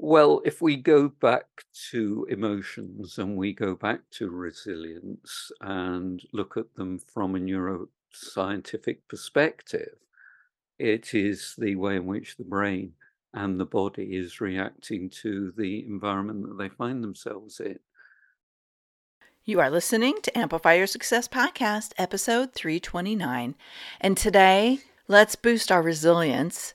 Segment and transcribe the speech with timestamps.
[0.00, 6.56] Well, if we go back to emotions and we go back to resilience and look
[6.56, 9.96] at them from a neuroscientific perspective,
[10.78, 12.92] it is the way in which the brain
[13.34, 17.80] and the body is reacting to the environment that they find themselves in.
[19.44, 23.56] You are listening to Amplify Your Success Podcast, episode 329.
[24.00, 24.78] And today,
[25.08, 26.74] let's boost our resilience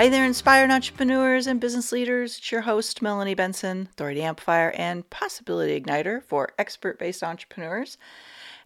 [0.00, 2.38] Hey there, inspired entrepreneurs and business leaders.
[2.38, 7.98] It's your host, Melanie Benson, Authority Amplifier and Possibility Igniter for expert based entrepreneurs.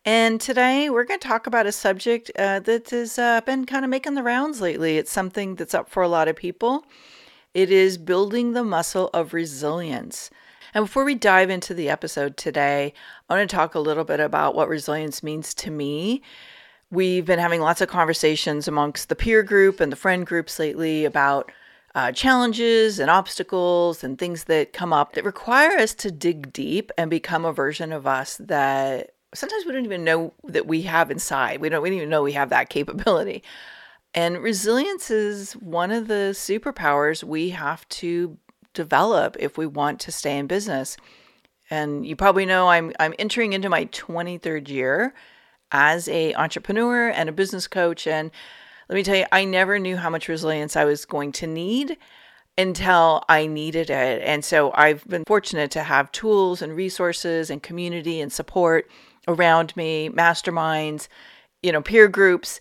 [0.05, 3.85] And today we're going to talk about a subject uh, that has uh, been kind
[3.85, 4.97] of making the rounds lately.
[4.97, 6.85] It's something that's up for a lot of people.
[7.53, 10.31] It is building the muscle of resilience.
[10.73, 12.95] And before we dive into the episode today,
[13.29, 16.23] I want to talk a little bit about what resilience means to me
[16.95, 21.05] We've been having lots of conversations amongst the peer group and the friend groups lately
[21.05, 21.51] about
[21.97, 26.93] uh, challenges and obstacles and things that come up that require us to dig deep
[26.97, 31.11] and become a version of us that sometimes we don't even know that we have
[31.11, 31.61] inside.
[31.61, 33.43] We don't, we don't even know we have that capability.
[34.15, 38.39] And resilience is one of the superpowers we have to
[38.73, 40.97] develop if we want to stay in business.
[41.71, 45.15] And you probably know I'm I'm entering into my 23rd year
[45.75, 48.31] as a entrepreneur and a business coach and
[48.89, 51.99] let me tell you I never knew how much resilience I was going to need
[52.57, 54.23] until I needed it.
[54.23, 58.89] And so I've been fortunate to have tools and resources and community and support
[59.27, 61.09] around me, masterminds,
[61.63, 62.61] you know, peer groups.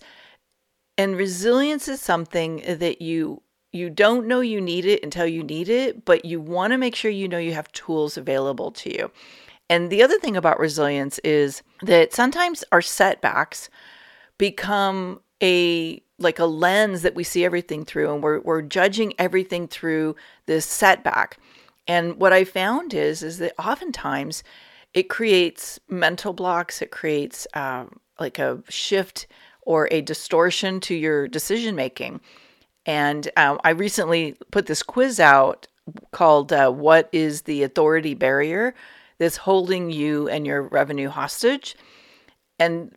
[0.98, 5.68] And resilience is something that you you don't know you need it until you need
[5.68, 9.10] it, but you want to make sure you know you have tools available to you.
[9.70, 13.70] And the other thing about resilience is that sometimes our setbacks
[14.38, 19.66] become a like a lens that we see everything through and we're we're judging everything
[19.66, 20.16] through
[20.46, 21.38] this setback.
[21.86, 24.42] And what I found is is that oftentimes
[24.92, 29.26] it creates mental blocks, it creates um, like a shift
[29.62, 32.20] or a distortion to your decision making.
[32.86, 35.66] And um, I recently put this quiz out
[36.12, 38.74] called uh, "What is the authority barrier?"
[39.24, 41.76] That's holding you and your revenue hostage.
[42.58, 42.94] And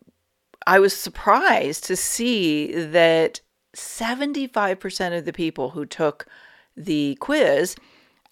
[0.67, 3.39] I was surprised to see that
[3.75, 6.27] 75% of the people who took
[6.75, 7.75] the quiz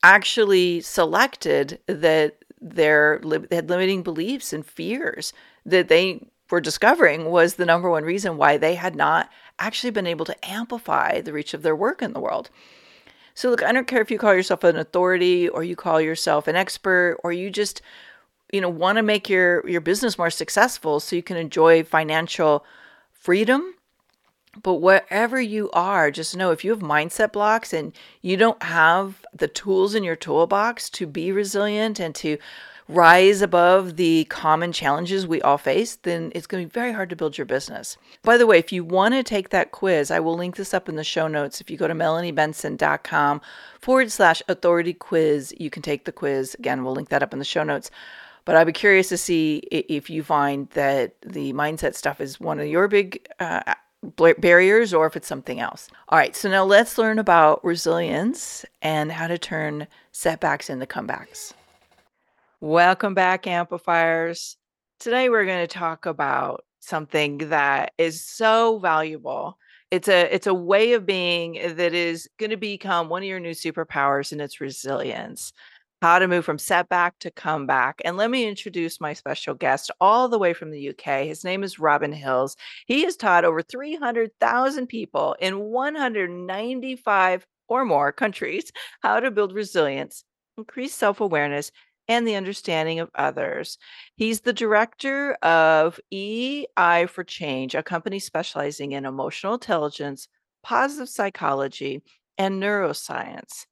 [0.04, 5.34] actually selected that their they had limiting beliefs and fears
[5.66, 10.08] that they were discovering was the number one reason why they had not actually been
[10.08, 12.50] able to amplify the reach of their work in the world.
[13.36, 16.48] So, look, I don't care if you call yourself an authority or you call yourself
[16.48, 17.82] an expert or you just,
[18.52, 22.66] you know, want to make your your business more successful so you can enjoy financial
[23.12, 23.76] freedom.
[24.64, 27.92] But wherever you are, just know if you have mindset blocks and
[28.22, 32.38] you don't have the tools in your toolbox to be resilient and to
[32.88, 37.10] rise above the common challenges we all face, then it's going to be very hard
[37.10, 37.98] to build your business.
[38.22, 40.88] By the way, if you want to take that quiz, I will link this up
[40.88, 41.60] in the show notes.
[41.62, 43.42] If you go to melaniebenson.com
[43.80, 46.56] forward slash authority quiz, you can take the quiz.
[46.60, 47.90] Again, we'll link that up in the show notes.
[48.46, 52.60] But I'd be curious to see if you find that the mindset stuff is one
[52.60, 53.74] of your big uh,
[54.38, 55.90] barriers or if it's something else.
[56.10, 61.54] All right, so now let's learn about resilience and how to turn setbacks into comebacks.
[62.62, 64.56] Welcome back, amplifiers.
[65.02, 69.58] Today we're going to talk about something that is so valuable.
[69.92, 73.42] It's a it's a way of being that is going to become one of your
[73.42, 75.52] new superpowers and its resilience.
[76.02, 78.02] How to move from setback to comeback.
[78.06, 81.26] And let me introduce my special guest all the way from the UK.
[81.26, 82.56] His name is Robin Hills.
[82.86, 88.72] He has taught over 300,000 people in 195 or more countries
[89.02, 90.24] how to build resilience,
[90.58, 91.72] increase self-awareness,
[92.08, 93.78] and the understanding of others.
[94.16, 100.28] He's the director of Ei4Change, a company specializing in emotional intelligence,
[100.64, 102.04] positive psychology,
[102.38, 103.66] and neuroscience.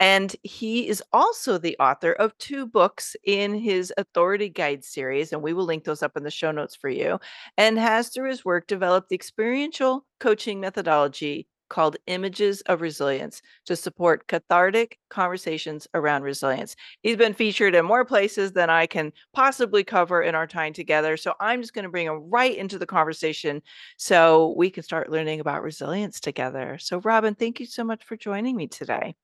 [0.00, 5.40] And he is also the author of two books in his Authority Guide series, and
[5.40, 7.20] we will link those up in the show notes for you.
[7.56, 13.76] And has, through his work, developed the experiential coaching methodology called Images of Resilience to
[13.76, 16.76] support cathartic conversations around resilience.
[17.02, 21.16] He's been featured in more places than I can possibly cover in our time together.
[21.16, 23.62] So I'm just going to bring him right into the conversation
[23.96, 26.78] so we can start learning about resilience together.
[26.78, 29.14] So, Robin, thank you so much for joining me today.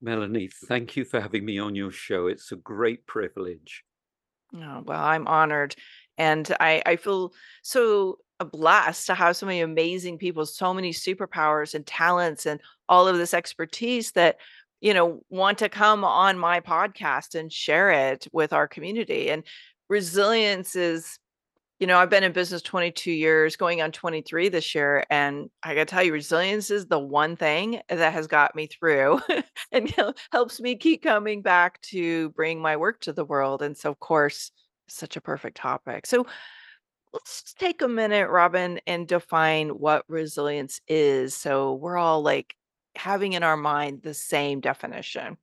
[0.00, 2.26] Melanie, thank you for having me on your show.
[2.26, 3.84] It's a great privilege.
[4.54, 5.76] Oh, well, I'm honored.
[6.18, 7.32] And I, I feel
[7.62, 12.60] so a blast to have so many amazing people, so many superpowers and talents and
[12.88, 14.36] all of this expertise that
[14.80, 19.30] you know want to come on my podcast and share it with our community.
[19.30, 19.44] And
[19.88, 21.18] resilience is
[21.78, 25.74] you know i've been in business 22 years going on 23 this year and i
[25.74, 29.20] gotta tell you resilience is the one thing that has got me through
[29.72, 29.92] and
[30.32, 33.62] helps me keep coming back to bring my work to the world.
[33.62, 34.52] And so of course
[34.88, 36.06] such a perfect topic.
[36.06, 36.26] So
[37.12, 41.34] let's take a minute, Robin, and define what resilience is.
[41.34, 42.56] So we're all like
[42.96, 45.36] having in our mind the same definition.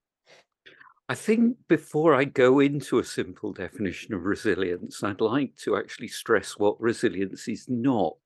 [1.08, 6.10] I think before I go into a simple definition of resilience, I'd like to actually
[6.10, 8.18] stress what resilience is not.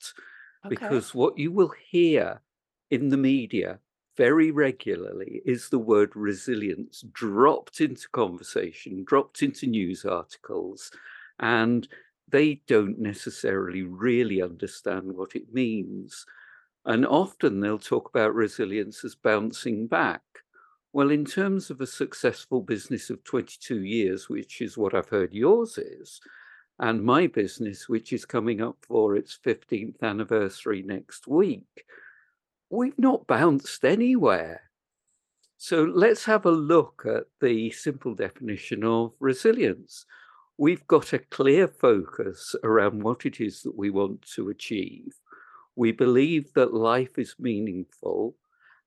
[0.65, 0.75] Okay.
[0.75, 2.41] Because what you will hear
[2.91, 3.79] in the media
[4.17, 10.91] very regularly is the word resilience dropped into conversation, dropped into news articles.
[11.39, 11.87] And
[12.29, 16.25] they don't necessarily really understand what it means.
[16.85, 20.21] And often they'll talk about resilience as bouncing back.
[20.91, 25.33] Well, in terms of a successful business of 22 years, which is what I've heard
[25.33, 26.21] yours is,
[26.79, 31.85] and my business, which is coming up for its 15th anniversary next week,
[32.69, 34.61] we've not bounced anywhere.
[35.57, 40.05] So let's have a look at the simple definition of resilience
[40.57, 45.13] we've got a clear focus around what it is that we want to achieve.
[45.75, 48.35] We believe that life is meaningful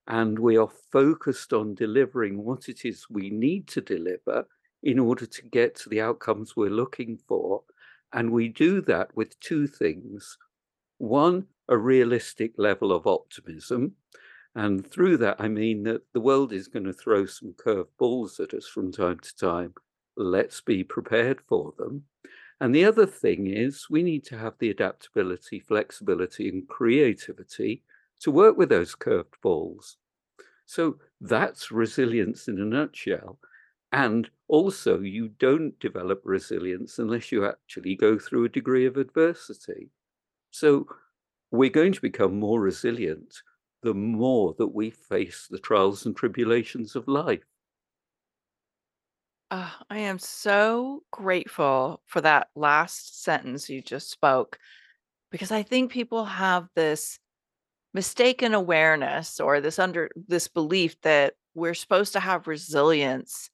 [0.07, 4.47] and we are focused on delivering what it is we need to deliver
[4.83, 7.63] in order to get to the outcomes we're looking for.
[8.13, 10.39] And we do that with two things.
[10.99, 13.97] One, a realistic level of optimism.
[14.55, 18.39] And through that, I mean that the world is going to throw some curved balls
[18.39, 19.75] at us from time to time
[20.17, 22.05] let's be prepared for them.
[22.61, 27.83] And the other thing is, we need to have the adaptability, flexibility, and creativity
[28.21, 29.99] to work with those curved balls.
[30.65, 33.39] So that's resilience in a nutshell.
[33.93, 39.91] And also, you don't develop resilience unless you actually go through a degree of adversity.
[40.51, 40.87] So
[41.51, 43.43] we're going to become more resilient
[43.83, 47.45] the more that we face the trials and tribulations of life.
[49.57, 54.59] Uh, I am so grateful for that last sentence you just spoke
[55.31, 57.19] because I think people have this
[57.95, 63.49] mistaken awareness or this under this belief that we're supposed to have resilience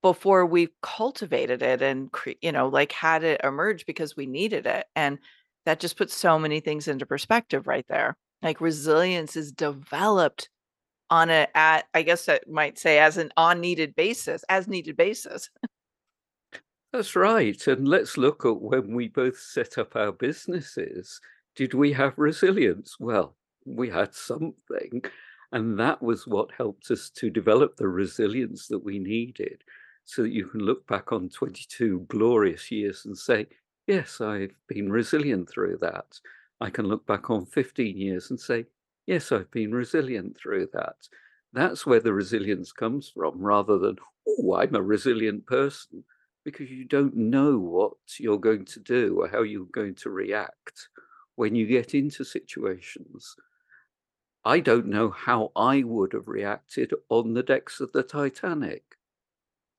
[0.00, 4.64] before we've cultivated it and cre- you know like had it emerge because we needed
[4.64, 5.18] it and
[5.66, 8.16] that just puts so many things into perspective right there.
[8.40, 10.48] Like resilience is developed
[11.10, 14.96] on a at I guess I might say as an on needed basis, as needed
[14.96, 15.50] basis.
[16.92, 17.66] That's right.
[17.66, 21.20] And let's look at when we both set up our businesses.
[21.54, 22.96] Did we have resilience?
[22.98, 25.02] Well, we had something.
[25.52, 29.62] And that was what helped us to develop the resilience that we needed
[30.04, 33.46] so that you can look back on 22 glorious years and say,
[33.86, 36.18] yes, I've been resilient through that.
[36.60, 38.64] I can look back on 15 years and say,
[39.08, 40.96] yes, I've been resilient through that.
[41.54, 43.96] That's where the resilience comes from, rather than,
[44.28, 46.04] oh, I'm a resilient person,
[46.44, 50.90] because you don't know what you're going to do or how you're going to react
[51.36, 53.34] when you get into situations.
[54.44, 58.82] I don't know how I would have reacted on the decks of the Titanic.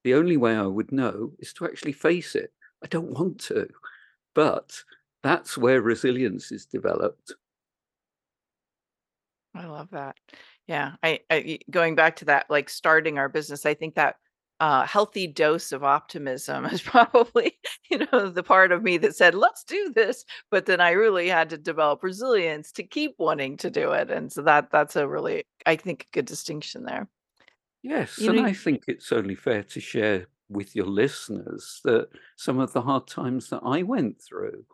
[0.03, 2.51] The only way I would know is to actually face it.
[2.83, 3.67] I don't want to,
[4.33, 4.83] but
[5.21, 7.33] that's where resilience is developed.
[9.55, 10.15] I love that.
[10.67, 14.15] Yeah, I, I going back to that, like starting our business, I think that
[14.59, 17.57] uh, healthy dose of optimism is probably,
[17.89, 21.29] you know, the part of me that said, "Let's do this," but then I really
[21.29, 25.07] had to develop resilience to keep wanting to do it, and so that that's a
[25.07, 27.07] really, I think, a good distinction there.
[27.81, 32.09] Yes, you and know, I think it's only fair to share with your listeners that
[32.35, 34.65] some of the hard times that I went through,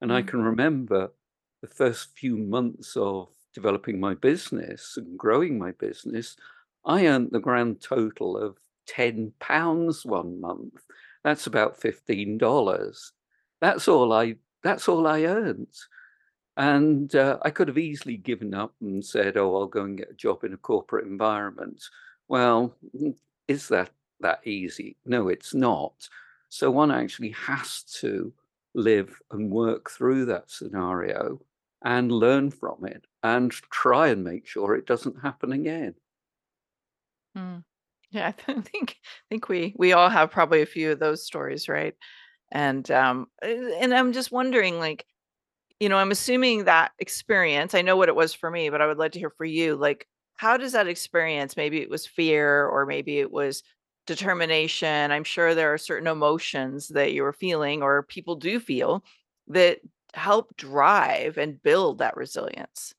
[0.00, 0.12] and.
[0.12, 1.12] I can remember
[1.60, 3.28] the first few months of
[3.58, 6.36] developing my business and growing my business,
[6.84, 10.80] I earned the grand total of ten pounds one month.
[11.24, 13.12] That's about fifteen dollars.
[13.60, 14.36] That's all I.
[14.62, 15.76] That's all I earned.
[16.56, 20.12] And uh, I could have easily given up and said, "Oh, I'll go and get
[20.12, 21.82] a job in a corporate environment."
[22.28, 22.76] Well,
[23.48, 24.96] is that that easy?
[25.04, 26.08] No, it's not.
[26.48, 28.32] So one actually has to
[28.74, 31.40] live and work through that scenario
[31.82, 35.94] and learn from it and try and make sure it doesn't happen again.
[37.36, 37.64] Mm.
[38.10, 38.96] Yeah, I th- think
[39.28, 41.94] think we we all have probably a few of those stories, right?
[42.52, 45.06] And um uh, and I'm just wondering like,
[45.80, 48.88] you know, I'm assuming that experience, I know what it was for me, but I
[48.88, 52.66] would like to hear for you, like how does that experience, maybe it was fear
[52.68, 53.62] or maybe it was
[54.06, 55.10] determination.
[55.12, 59.04] I'm sure there are certain emotions that you were feeling or people do feel
[59.48, 59.80] that
[60.14, 62.94] help drive and build that resilience.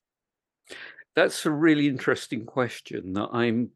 [1.16, 3.72] That's a really interesting question that I'm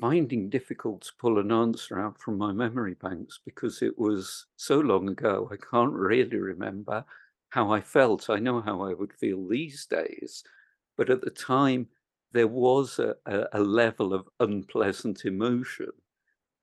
[0.00, 4.80] finding difficult to pull an answer out from my memory banks because it was so
[4.80, 5.48] long ago.
[5.52, 7.04] I can't really remember
[7.50, 8.28] how I felt.
[8.28, 10.42] I know how I would feel these days,
[10.96, 11.86] but at the time,
[12.32, 13.14] there was a,
[13.52, 15.90] a, level of unpleasant emotion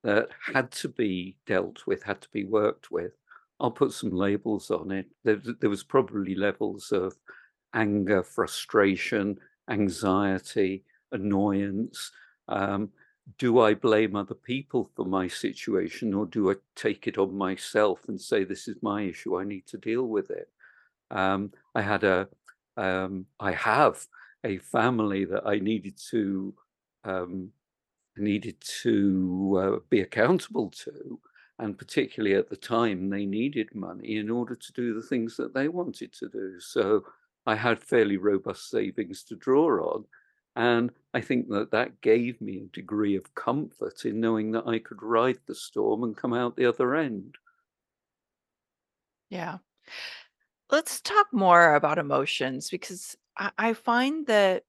[0.02, 3.12] that had to be dealt with, had to be worked with.
[3.60, 5.06] I'll put some labels on it.
[5.24, 7.14] There, there was probably levels of
[7.74, 9.38] anger, frustration,
[9.68, 12.10] anxiety, annoyance.
[12.48, 12.90] Um,
[13.38, 18.00] do I blame other people for my situation or do I take it on myself
[18.08, 20.48] and say, this is my issue, I need to deal with it?
[21.10, 22.28] Um, I had a,
[22.76, 24.04] um, I have
[24.44, 26.54] a family that I needed to,
[27.04, 27.50] um,
[28.16, 31.20] needed to uh, be accountable to.
[31.60, 35.52] And particularly at the time, they needed money in order to do the things that
[35.52, 36.58] they wanted to do.
[36.58, 37.04] So
[37.44, 40.06] I had fairly robust savings to draw on.
[40.56, 44.78] And I think that that gave me a degree of comfort in knowing that I
[44.78, 47.36] could ride the storm and come out the other end.
[49.28, 49.58] Yeah.
[50.70, 54.64] Let's talk more about emotions because I, find that,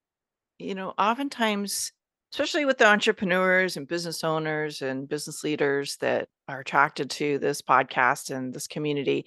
[0.59, 1.93] you know, oftentimes,
[2.31, 7.61] especially with the entrepreneurs and business owners and business leaders that are attracted to this
[7.61, 9.25] podcast and this community,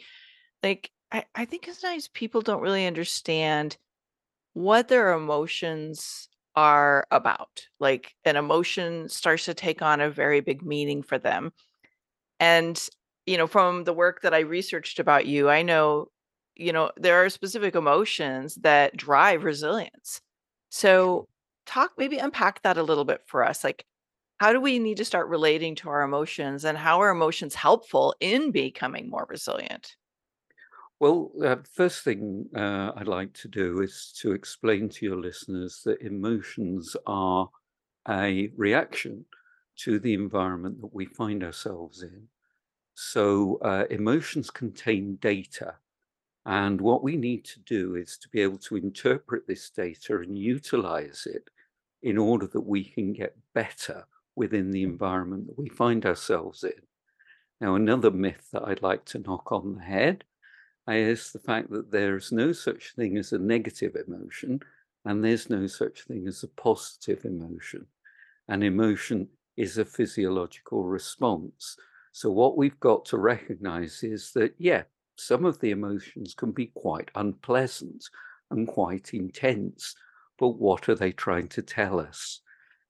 [0.63, 3.77] like I, I think sometimes people don't really understand
[4.55, 7.67] what their emotions are about.
[7.79, 11.53] Like an emotion starts to take on a very big meaning for them.
[12.41, 12.81] And,
[13.27, 16.07] you know, from the work that I researched about you, I know,
[16.57, 20.21] you know, there are specific emotions that drive resilience.
[20.71, 21.29] So,
[21.67, 23.65] talk, maybe unpack that a little bit for us.
[23.65, 23.87] Like,
[24.39, 28.15] how do we need to start relating to our emotions and how are emotions helpful
[28.21, 29.97] in becoming more resilient?
[31.01, 35.83] Well, uh, first thing uh, I'd like to do is to explain to your listeners
[35.85, 37.51] that emotions are
[38.09, 39.27] a reaction
[39.77, 42.29] to the environment that we find ourselves in.
[42.95, 45.77] So, uh, emotions contain data.
[46.47, 50.39] And what we need to do is to be able to interpret this data and
[50.39, 51.51] utilize it
[52.05, 54.07] in order that we can get better
[54.37, 54.89] within the mm.
[54.89, 56.83] environment that we find ourselves in.
[57.61, 60.25] Now, another myth that I'd like to knock on the head
[60.87, 64.61] uh, is the fact that there's no such thing as a negative emotion
[65.07, 67.87] and there's no such thing as a positive emotion.
[68.49, 71.77] An emotion is a physiological response.
[72.13, 74.83] So, what we've got to recognize is that, yeah,
[75.17, 78.05] some of the emotions can be quite unpleasant
[78.51, 79.95] and quite intense,
[80.39, 82.41] but what are they trying to tell us?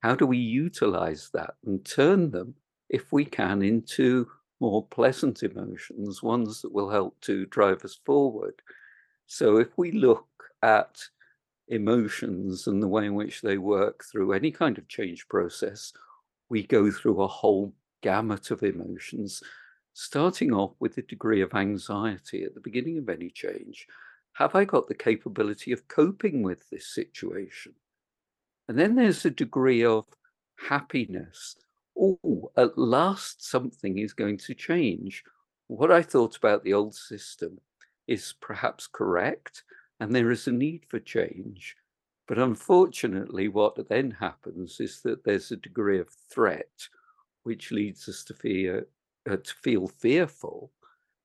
[0.01, 2.55] How do we utilize that and turn them,
[2.89, 4.27] if we can, into
[4.59, 8.61] more pleasant emotions, ones that will help to drive us forward.
[9.27, 10.27] So if we look
[10.63, 11.01] at
[11.67, 15.91] emotions and the way in which they work through any kind of change process,
[16.49, 19.41] we go through a whole gamut of emotions,
[19.93, 23.87] starting off with a degree of anxiety at the beginning of any change.
[24.35, 27.73] Have I got the capability of coping with this situation?
[28.67, 30.05] And then there's a degree of
[30.69, 31.55] happiness
[31.97, 35.23] oh, at last something is going to change.
[35.67, 37.59] What I thought about the old system
[38.07, 39.63] is perhaps correct,
[39.99, 41.75] and there is a need for change.
[42.27, 46.89] But unfortunately, what then happens is that there's a degree of threat,
[47.43, 48.87] which leads us to fear,
[49.29, 50.71] uh, to feel fearful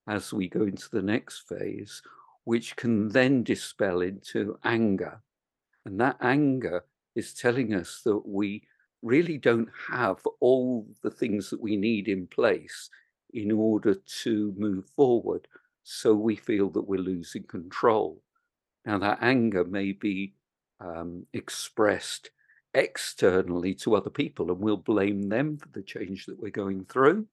[0.06, 2.02] as we go into the next phase,
[2.50, 5.22] which can then dispel into anger.
[5.84, 8.64] And that anger is telling us that we
[9.02, 12.90] really don't have all the things that we need in place
[13.32, 15.46] in order to move forward.
[15.84, 18.20] So we feel that we're losing control.
[18.84, 20.34] Now, that anger may be
[20.80, 22.30] um, expressed
[22.74, 27.26] externally to other people, and we'll blame them for the change that we're going through.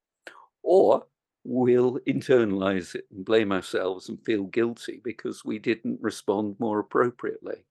[0.61, 1.07] Or
[1.49, 7.63] we'll internalize it and blame ourselves and feel guilty because we didn't respond more appropriately.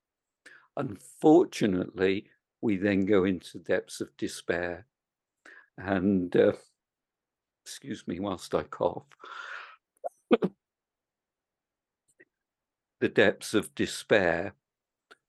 [0.78, 2.30] Unfortunately,
[2.62, 4.86] we then go into depths of despair.
[5.76, 6.52] And uh,
[7.66, 9.04] excuse me whilst I cough.
[13.00, 14.54] the depths of despair,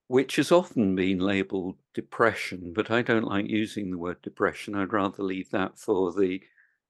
[0.08, 4.74] which has often been labeled depression, but I don't like using the word depression.
[4.74, 6.40] I'd rather leave that for the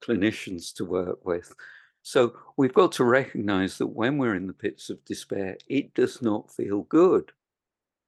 [0.00, 1.54] clinicians to work with.
[2.02, 6.22] So we've got to recognize that when we're in the pits of despair, it does
[6.22, 7.32] not feel good,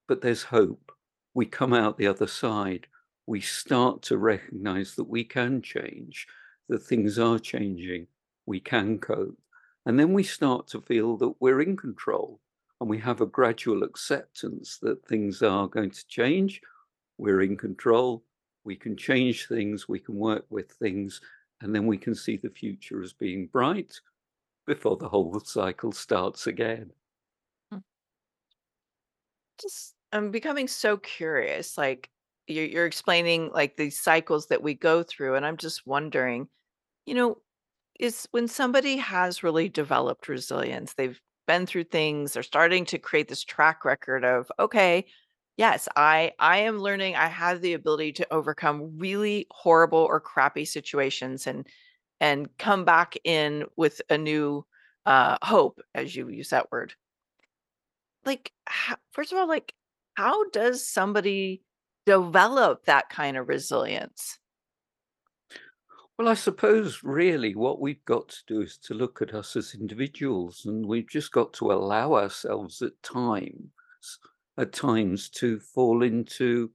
[0.09, 0.93] but there's hope.
[1.35, 2.87] We come out the other side.
[3.27, 6.27] We start to recognize that we can change,
[6.69, 8.07] that things are changing,
[8.47, 9.39] we can cope.
[9.87, 12.41] And then we start to feel that we're in control
[12.81, 16.61] and we have a gradual acceptance that things are going to change.
[17.19, 18.25] We're in control.
[18.65, 19.89] We can change things.
[19.89, 21.21] We can work with things
[21.61, 24.01] and then we can see the future as being bright
[24.67, 26.91] before the whole cycle starts again.
[27.71, 27.79] Hmm.
[29.61, 31.79] Just I'm becoming so curious.
[31.79, 32.11] Like
[32.47, 36.49] you're, you're explaining like these cycles that we go through, and I'm just wondering,
[37.07, 37.39] you know,
[37.99, 43.29] is when somebody has really developed resilience, they've been through things, they're starting to create
[43.29, 45.05] this track record of, okay,
[45.61, 50.65] Yes, I I am learning I have the ability to overcome really horrible or crappy
[50.65, 51.69] situations and
[52.19, 54.65] and come back in with a new
[55.05, 56.95] uh hope as you use that word.
[58.25, 59.75] Like ho- first of all like
[60.15, 61.63] how does somebody
[62.07, 64.39] develop that kind of resilience?
[66.19, 69.75] Well, I suppose really what we've got to do is to look at us as
[69.75, 73.69] individuals, and we've just got to allow ourselves at times
[74.61, 76.71] at times to fall into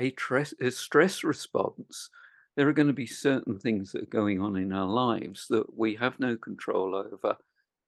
[0.00, 0.12] a,
[0.60, 2.10] a stress response.
[2.56, 5.78] There are going to be certain things that are going on in our lives that
[5.78, 7.36] we have no control over,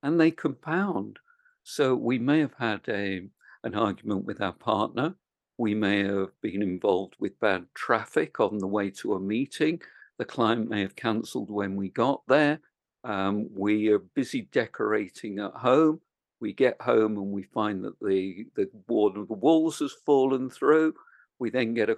[0.03, 1.19] and they compound.
[1.65, 3.29] So we may have had a
[3.65, 5.17] an argument with our partner.
[5.59, 9.81] We may have been involved with bad traffic on the way to a meeting.
[10.19, 12.61] The client may have cancelled when we got there.
[13.03, 16.01] Um, we are busy decorating at home
[16.41, 20.51] we get home and we find that the the one of the walls has fallen
[20.51, 20.95] through.
[21.39, 21.97] We then get a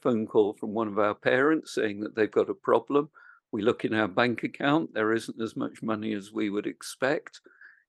[0.00, 3.10] phone call from one of our parents saying that they've got a problem.
[3.52, 7.40] We look in our bank account, there isn't as much money as we would expect,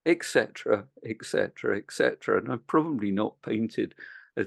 [0.05, 2.39] etc., etc., etc.
[2.39, 3.93] And I've probably not painted
[4.37, 4.45] a,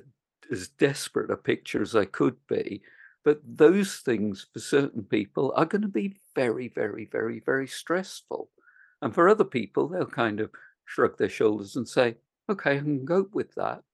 [0.51, 2.83] as desperate a picture as I could be,
[3.25, 8.49] but those things for certain people are going to be very, very, very, very stressful.
[9.03, 10.51] And for other people, they'll kind of
[10.91, 12.17] shrug their shoulders and say,
[12.49, 13.85] okay, I can cope with that.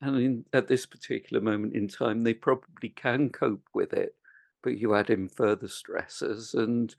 [0.00, 4.16] And in, at this particular moment in time, they probably can cope with it,
[4.62, 6.94] but you add in further stresses and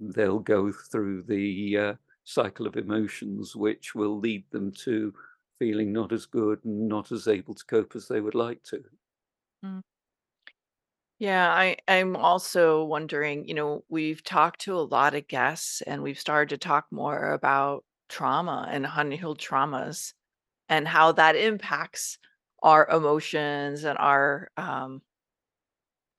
[0.00, 1.94] they'll go through the uh,
[2.24, 5.14] cycle of emotions, which will lead them to
[5.58, 8.84] feeling not as good and not as able to cope as they would like to.
[9.64, 9.80] Mm.
[11.18, 16.02] Yeah, I I'm also wondering, you know, we've talked to a lot of guests and
[16.02, 20.12] we've started to talk more about trauma and unhealed traumas
[20.68, 22.18] and how that impacts
[22.62, 25.02] our emotions and our um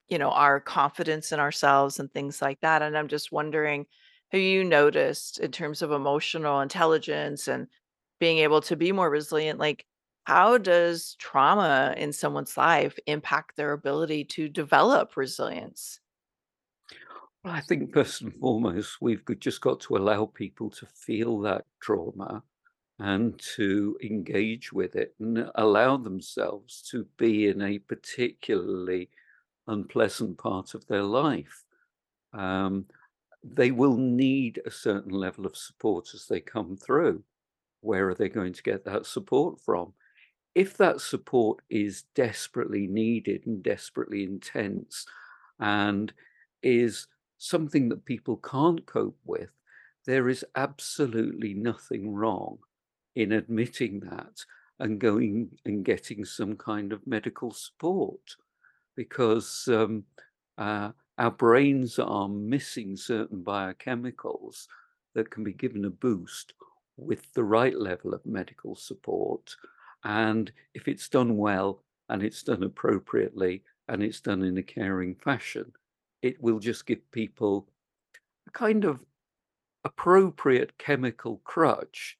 [0.08, 3.86] you know our confidence in ourselves and things like that and i'm just wondering
[4.30, 7.66] have you noticed in terms of emotional intelligence and
[8.20, 9.84] being able to be more resilient like
[10.24, 16.00] how does trauma in someone's life impact their ability to develop resilience
[17.44, 22.42] I think first and foremost, we've just got to allow people to feel that trauma
[22.98, 29.08] and to engage with it and allow themselves to be in a particularly
[29.68, 31.64] unpleasant part of their life.
[32.32, 32.86] Um,
[33.44, 37.22] they will need a certain level of support as they come through.
[37.80, 39.92] Where are they going to get that support from?
[40.56, 45.06] If that support is desperately needed and desperately intense
[45.60, 46.12] and
[46.64, 47.06] is
[47.38, 49.50] something that people can't cope with,
[50.04, 52.58] there is absolutely nothing wrong
[53.14, 54.44] in admitting that
[54.78, 58.36] and going and getting some kind of medical support
[58.94, 60.04] because um,
[60.56, 64.66] uh, our brains are missing certain biochemicals
[65.14, 66.52] that can be given a boost
[66.96, 69.54] with the right level of medical support.
[70.04, 75.14] And if it's done well and it's done appropriately and it's done in a caring
[75.16, 75.72] fashion,
[76.22, 77.68] it will just give people
[78.46, 79.00] a kind of
[79.84, 82.16] appropriate chemical crutch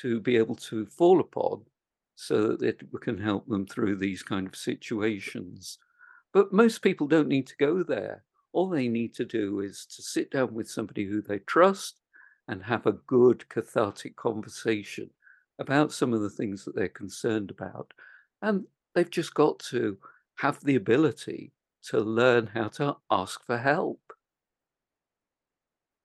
[0.00, 1.62] to be able to fall upon
[2.14, 5.78] so that it can help them through these kind of situations.
[6.32, 8.24] But most people don't need to go there.
[8.52, 12.00] All they need to do is to sit down with somebody who they trust
[12.46, 15.10] and have a good cathartic conversation
[15.58, 17.92] about some of the things that they're concerned about.
[18.42, 19.98] And they've just got to
[20.36, 21.52] have the ability
[21.88, 24.00] to learn how to ask for help.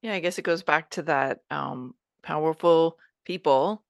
[0.02, 3.84] Yeah, I guess it goes back to that um, powerful people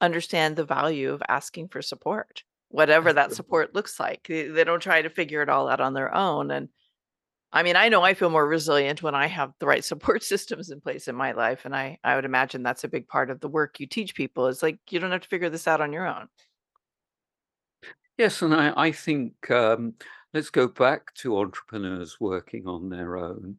[0.00, 4.26] understand the value of asking for support, whatever that support looks like.
[4.28, 6.50] They, they don't try to figure it all out on their own.
[6.50, 6.68] And
[7.52, 10.70] I mean, I know I feel more resilient when I have the right support systems
[10.70, 11.64] in place in my life.
[11.64, 14.48] And I, I would imagine that's a big part of the work you teach people
[14.48, 16.28] is like, you don't have to figure this out on your own.
[18.16, 19.94] Yes, and I, I think um,
[20.32, 23.56] let's go back to entrepreneurs working on their own.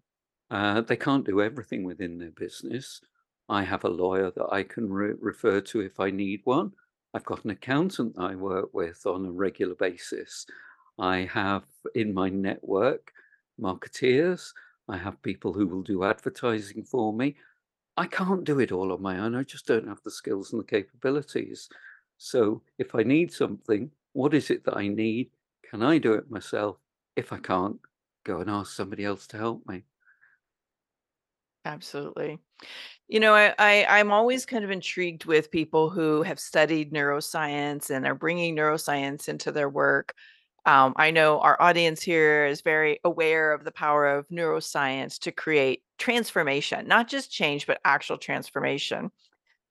[0.49, 3.01] Uh, they can't do everything within their business.
[3.49, 6.71] I have a lawyer that I can re- refer to if I need one.
[7.13, 10.45] I've got an accountant I work with on a regular basis.
[10.97, 11.63] I have
[11.93, 13.11] in my network
[13.59, 14.51] marketeers.
[14.87, 17.35] I have people who will do advertising for me.
[17.97, 19.35] I can't do it all on my own.
[19.35, 21.67] I just don't have the skills and the capabilities.
[22.17, 25.29] So if I need something, what is it that I need?
[25.69, 26.77] Can I do it myself?
[27.17, 27.79] If I can't,
[28.23, 29.83] go and ask somebody else to help me.
[31.65, 32.39] Absolutely.
[33.07, 37.89] You know, I, I I'm always kind of intrigued with people who have studied neuroscience
[37.89, 40.13] and are bringing neuroscience into their work.
[40.65, 45.31] Um, I know our audience here is very aware of the power of neuroscience to
[45.31, 49.11] create transformation, not just change, but actual transformation.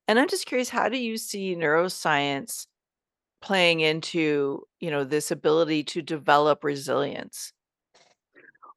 [0.06, 2.66] And I'm just curious, how do you see neuroscience
[3.44, 7.52] playing into, you know, this ability to develop resilience?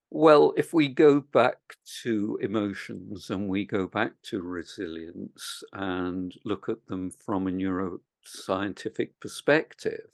[0.10, 6.70] Well, if we go back to emotions and we go back to resilience and look
[6.70, 10.10] at them from a neuroscientific perspective,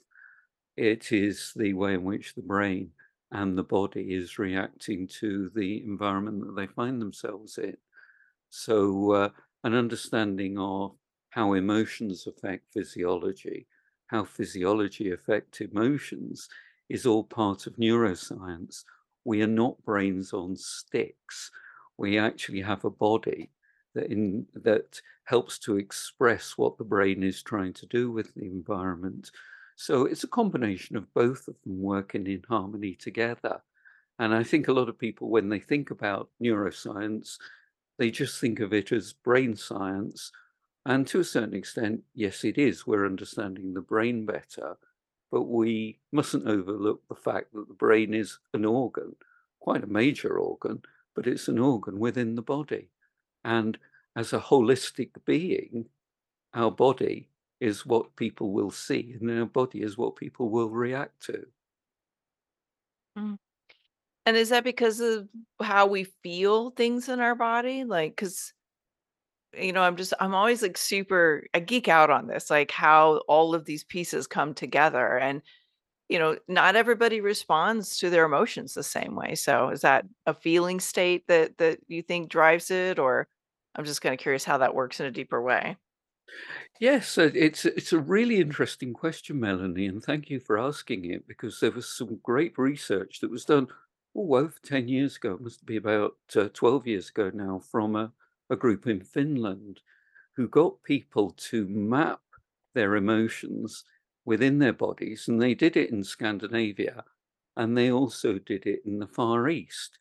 [0.77, 2.93] it is the way in which the brain
[3.31, 7.77] and the body is reacting to the environment that they find themselves in.
[8.49, 9.29] So, uh,
[9.63, 10.97] an understanding of
[11.29, 13.67] how emotions affect physiology,
[14.13, 16.47] how physiology affects emotions,
[16.88, 18.84] is all part of neuroscience.
[19.26, 21.49] We are not brains on sticks.
[21.97, 23.49] We actually have a body
[23.95, 28.45] that in that helps to express what the brain is trying to do with the
[28.45, 29.32] environment.
[29.78, 33.62] So it's a combination of both of them working in harmony together.
[34.19, 37.38] And I think a lot of people, when they think about neuroscience,
[37.97, 40.32] they just think of it as brain science.
[40.85, 42.85] And to a certain extent, yes, it is.
[42.85, 44.77] We're understanding the brain better.
[45.31, 49.15] But we mustn't overlook the fact that the brain is an organ,
[49.59, 50.81] quite a major organ,
[51.15, 52.89] but it's an organ within the body.
[53.43, 53.77] And
[54.15, 55.85] as a holistic being,
[56.53, 61.19] our body is what people will see, and our body is what people will react
[61.25, 61.45] to.
[63.17, 63.37] Mm.
[64.25, 65.27] And is that because of
[65.61, 67.83] how we feel things in our body?
[67.83, 68.53] Like, because
[69.57, 73.17] you know, I'm just I'm always like super I geek out on this, like how
[73.27, 75.41] all of these pieces come together and
[76.09, 79.35] you know, not everybody responds to their emotions the same way.
[79.35, 83.27] So is that a feeling state that that you think drives it or
[83.75, 85.77] I'm just kind of curious how that works in a deeper way.
[86.79, 91.59] Yes, it's it's a really interesting question, Melanie, and thank you for asking it because
[91.59, 93.67] there was some great research that was done
[94.15, 95.33] oh, over 10 years ago.
[95.33, 98.11] It must be about uh, 12 years ago now from a,
[98.49, 99.82] a group in Finland
[100.36, 102.21] who got people to map
[102.73, 103.84] their emotions
[104.25, 107.03] within their bodies, and they did it in Scandinavia,
[107.56, 109.99] and they also did it in the Far East.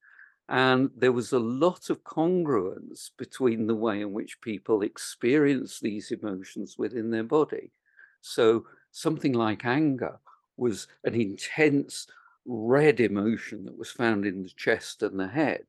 [0.49, 6.11] And there was a lot of congruence between the way in which people experience these
[6.11, 7.73] emotions within their body.
[8.21, 10.19] So, something like anger
[10.57, 12.07] was an intense
[12.45, 15.65] red emotion that was found in the chest and the head.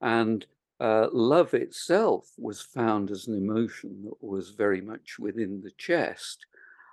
[0.00, 0.44] And
[0.80, 6.46] uh, love itself was found as an emotion that was very much within the chest.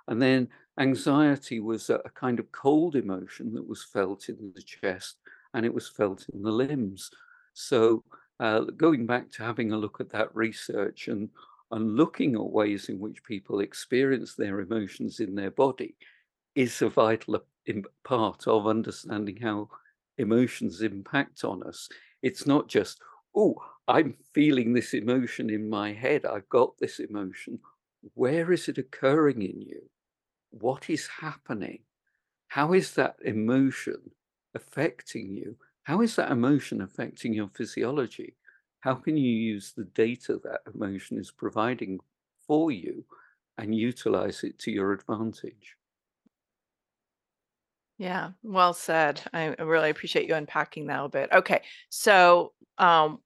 [0.08, 4.62] And then anxiety was a, a kind of cold emotion that was felt in the
[4.62, 5.16] chest
[5.52, 7.10] and it was felt in the limbs.
[7.52, 8.04] So,
[8.40, 11.28] uh, going back to having a look at that research and
[11.70, 15.96] and looking at ways in which people experience their emotions in their body
[16.54, 17.40] is a vital
[18.04, 19.68] part of understanding how
[20.18, 21.88] emotions impact on us.
[22.22, 23.00] It's not just,
[23.34, 26.24] oh, I'm feeling this emotion in my head.
[26.24, 27.60] I've got this emotion.
[28.14, 29.90] Where is it occurring in you?
[30.50, 31.80] What is happening?
[32.48, 34.12] How is that emotion
[34.54, 35.56] affecting you?
[35.82, 38.36] How is that emotion affecting your physiology?
[38.80, 42.00] How can you use the data that emotion is providing
[42.46, 43.04] for you
[43.58, 45.76] and utilize it to your advantage?
[47.98, 49.22] Yeah, well said.
[49.32, 51.30] I really appreciate you unpacking that a bit.
[51.32, 53.20] Okay, so um,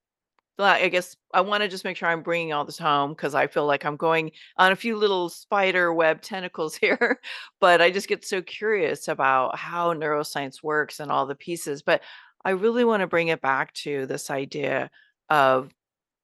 [0.64, 3.46] I guess I want to just make sure I'm bringing all this home because I
[3.46, 7.20] feel like I'm going on a few little spider web tentacles here,
[7.60, 11.82] but I just get so curious about how neuroscience works and all the pieces.
[11.82, 12.02] But
[12.44, 14.90] I really want to bring it back to this idea
[15.30, 15.72] of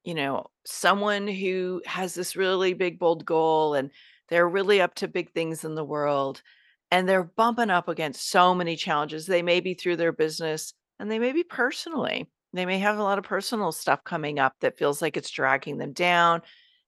[0.04, 3.90] you know, someone who has this really big, bold goal and
[4.28, 6.42] they're really up to big things in the world
[6.90, 9.26] and they're bumping up against so many challenges.
[9.26, 12.28] They may be through their business and they may be personally.
[12.54, 15.78] They may have a lot of personal stuff coming up that feels like it's dragging
[15.78, 16.42] them down.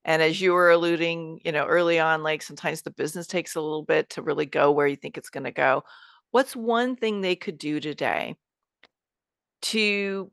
[0.04, 3.60] And as you were alluding, you know, early on, like sometimes the business takes a
[3.60, 5.82] little bit to really go where you think it's going to go.
[6.30, 8.36] What's one thing they could do today
[9.62, 10.30] to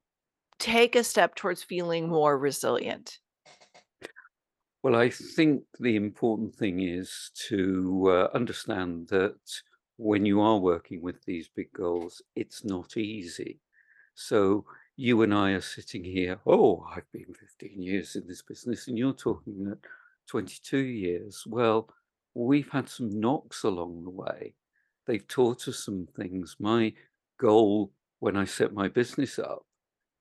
[0.60, 3.18] take a step towards feeling more resilient?
[4.84, 9.40] Well, I think the important thing is to uh, understand that
[9.98, 13.62] when you are working with these big goals, it's not easy.
[14.14, 18.88] So you and I are sitting here, oh, I've been 15 years in this business,
[18.88, 19.80] and you're talking at
[20.28, 21.44] 22 years.
[21.48, 21.90] Well,
[22.36, 24.54] we've had some knocks along the way.
[25.08, 26.56] They've taught us some things.
[26.60, 26.94] My
[27.40, 29.66] goal when I set my business up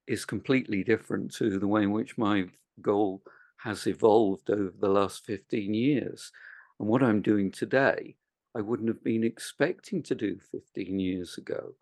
[0.06, 2.46] is completely different to the way in which my
[2.80, 3.22] goal
[3.58, 6.32] has evolved over the last 15 years.
[6.80, 8.16] And what I'm doing today,
[8.56, 11.74] I wouldn't have been expecting to do 15 years ago.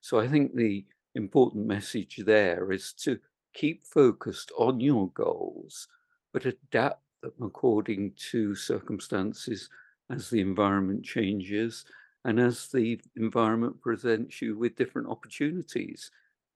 [0.00, 0.84] So I think the
[1.14, 3.18] important message there is to
[3.54, 5.88] keep focused on your goals,
[6.32, 9.68] but adapt them according to circumstances
[10.10, 11.84] as the environment changes
[12.24, 16.10] and as the environment presents you with different opportunities.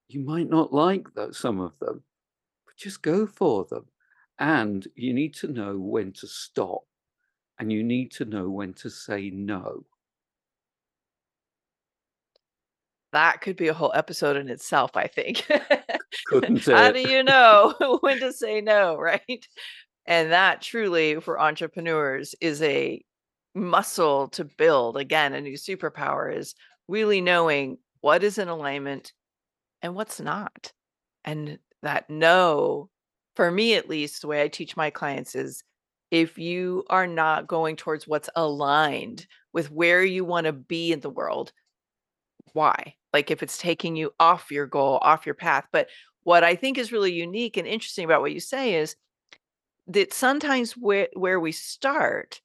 [0.07, 2.03] You might not like some of them,
[2.65, 3.87] but just go for them.
[4.39, 6.83] And you need to know when to stop
[7.59, 9.85] and you need to know when to say no.
[13.13, 15.45] That could be a whole episode in itself, I think.
[16.27, 19.47] Couldn't How do you know when to say no, right?
[20.05, 23.03] And that truly, for entrepreneurs, is a
[23.55, 24.97] muscle to build.
[24.97, 26.55] Again, a new superpower is
[26.87, 29.13] really knowing what is in alignment
[29.83, 30.73] and what's not.
[31.23, 32.89] And that no,
[33.35, 35.63] for me at least, the way I teach my clients is
[36.09, 40.99] if you are not going towards what's aligned with where you want to be in
[40.99, 41.51] the world,
[42.53, 42.95] why?
[43.11, 45.65] Like if it's taking you off your goal, off your path.
[45.71, 45.89] But
[46.23, 48.95] what I think is really unique and interesting about what you say is
[49.87, 52.41] that sometimes where, where we start,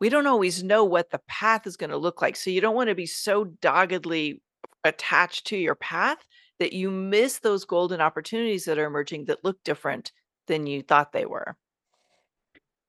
[0.00, 2.36] we don't always know what the path is going to look like.
[2.36, 4.42] So you don't want to be so doggedly
[4.84, 6.18] attached to your path
[6.58, 10.12] that you miss those golden opportunities that are emerging that look different
[10.46, 11.56] than you thought they were.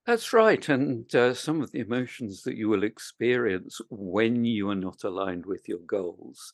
[0.05, 0.67] That's right.
[0.67, 5.45] And uh, some of the emotions that you will experience when you are not aligned
[5.45, 6.51] with your goals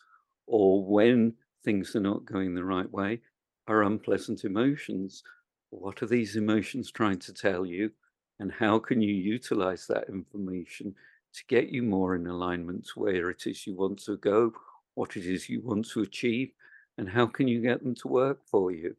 [0.48, 3.22] or when things are not going the right way
[3.68, 5.24] are unpleasant emotions.
[5.70, 7.92] What are these emotions trying to tell you?
[8.40, 10.96] And how can you utilize that information
[11.34, 14.54] to get you more in alignment to where it is you want to go,
[14.96, 16.54] what it is you want to achieve,
[16.98, 18.96] and how can you get them to work for you?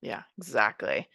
[0.00, 1.08] Yeah, exactly.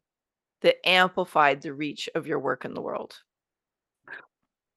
[0.62, 3.20] that amplified the reach of your work in the world?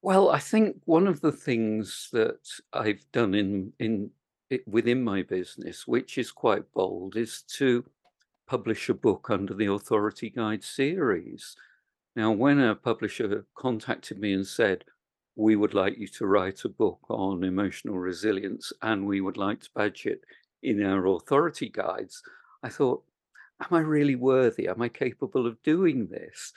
[0.03, 4.13] Well, I think one of the things that I've done in in
[4.49, 7.85] it, within my business, which is quite bold, is to
[8.47, 11.57] publish a book under the Authority Guide series.
[12.17, 14.85] Now, when a publisher contacted me and said,
[15.37, 19.61] "We would like you to write a book on emotional resilience, and we would like
[19.63, 20.25] to badge it
[20.63, 22.23] in our Authority Guides,"
[22.63, 23.05] I thought,
[23.61, 24.69] "Am I really worthy?
[24.69, 26.53] Am I capable of doing this?"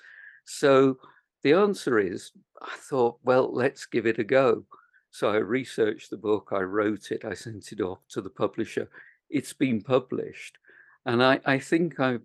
[0.45, 0.99] So
[1.43, 4.65] the answer is, I thought, well, let's give it a go.
[5.11, 8.89] So I researched the book, I wrote it, I sent it off to the publisher.
[9.29, 10.57] It's been published.
[11.05, 12.19] And I, I think I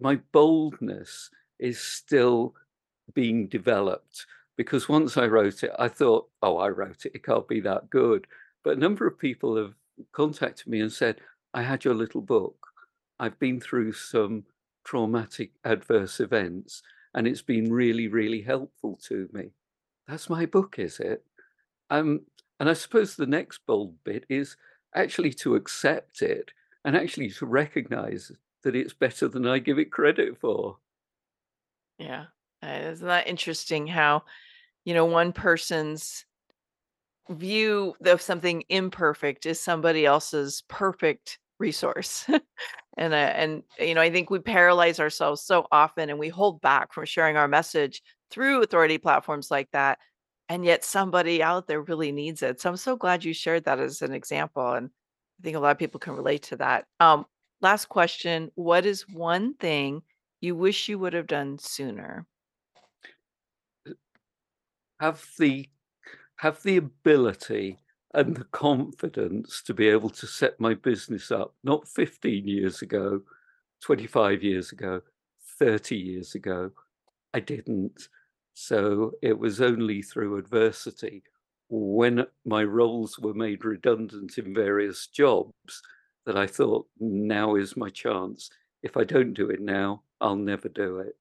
[0.00, 2.54] my boldness is still
[3.14, 4.24] being developed
[4.56, 7.90] because once I wrote it, I thought, oh, I wrote it, it can't be that
[7.90, 8.26] good.
[8.64, 9.74] But a number of people have
[10.12, 11.20] contacted me and said,
[11.52, 12.66] I had your little book.
[13.18, 14.44] I've been through some
[14.84, 16.82] traumatic adverse events
[17.14, 19.50] and it's been really, really helpful to me.
[20.06, 21.24] That's my book, is it?
[21.90, 22.22] Um,
[22.58, 24.56] and I suppose the next bold bit is
[24.94, 26.52] actually to accept it
[26.84, 30.78] and actually to recognize that it's better than I give it credit for.
[31.98, 32.26] Yeah.
[32.62, 34.24] Uh, isn't that interesting how,
[34.84, 36.24] you know, one person's
[37.28, 42.24] view of something imperfect is somebody else's perfect resource.
[42.96, 46.60] and uh, and you know, I think we paralyze ourselves so often and we hold
[46.60, 49.98] back from sharing our message through authority platforms like that.
[50.48, 52.60] And yet somebody out there really needs it.
[52.60, 54.72] So I'm so glad you shared that as an example.
[54.72, 54.90] And
[55.40, 56.86] I think a lot of people can relate to that.
[56.98, 57.24] Um,
[57.60, 58.50] last question.
[58.56, 60.02] What is one thing
[60.40, 62.26] you wish you would have done sooner?
[64.98, 65.68] Have the
[66.36, 67.78] have the ability
[68.14, 73.22] and the confidence to be able to set my business up, not 15 years ago,
[73.82, 75.00] 25 years ago,
[75.58, 76.70] 30 years ago.
[77.32, 78.08] I didn't.
[78.54, 81.22] So it was only through adversity
[81.68, 85.82] when my roles were made redundant in various jobs
[86.26, 88.50] that I thought, now is my chance.
[88.82, 91.14] If I don't do it now, I'll never do it.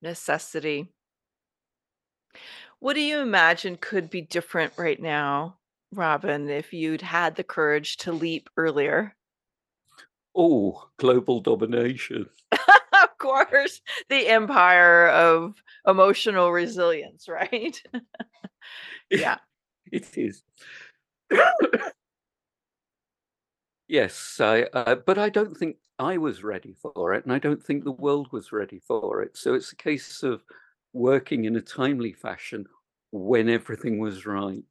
[0.00, 0.88] Necessity.
[2.78, 5.58] What do you imagine could be different right now,
[5.92, 9.16] Robin, if you'd had the courage to leap earlier?
[10.34, 12.28] Oh, global domination.
[12.52, 15.54] of course, the empire of
[15.86, 17.82] emotional resilience, right?
[19.10, 19.38] yeah.
[19.90, 20.42] It is.
[23.88, 27.62] yes, I, uh, but I don't think I was ready for it, and I don't
[27.62, 29.36] think the world was ready for it.
[29.36, 30.42] So it's a case of
[30.96, 32.66] working in a timely fashion
[33.12, 34.64] when everything was right.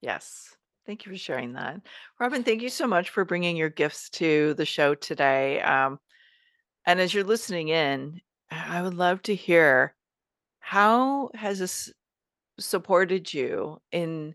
[0.00, 0.56] Yes.
[0.86, 1.80] Thank you for sharing that.
[2.18, 5.60] Robin, thank you so much for bringing your gifts to the show today.
[5.60, 5.98] Um,
[6.86, 9.94] and as you're listening in, I would love to hear
[10.60, 11.92] how has this
[12.58, 14.34] supported you in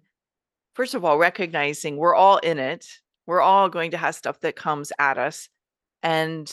[0.74, 2.88] first of all recognizing we're all in it.
[3.26, 5.50] We're all going to have stuff that comes at us
[6.04, 6.52] and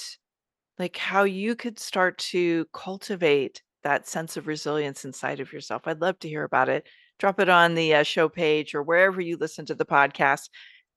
[0.78, 5.82] like how you could start to cultivate that sense of resilience inside of yourself.
[5.86, 6.86] I'd love to hear about it.
[7.18, 10.48] Drop it on the uh, show page or wherever you listen to the podcast.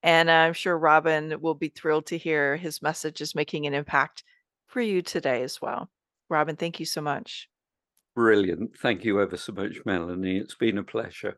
[0.04, 4.24] And I'm sure Robin will be thrilled to hear his message is making an impact
[4.68, 5.90] for you today as well.
[6.30, 7.50] Robin, thank you so much.
[8.16, 8.78] Brilliant.
[8.78, 10.38] Thank you ever so much, Melanie.
[10.38, 11.38] It's been a pleasure.